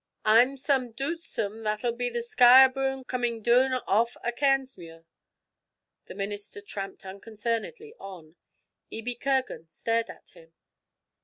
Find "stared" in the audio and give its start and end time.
9.69-10.09